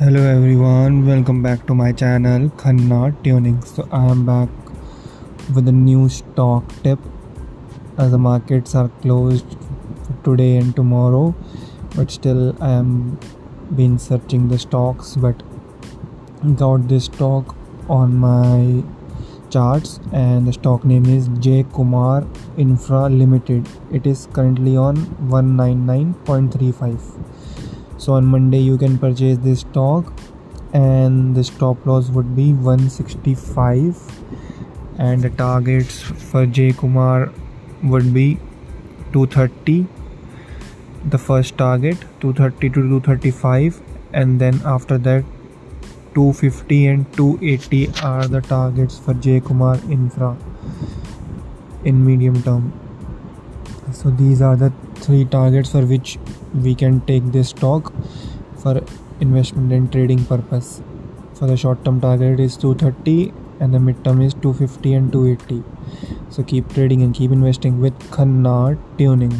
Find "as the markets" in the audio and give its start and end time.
7.98-8.74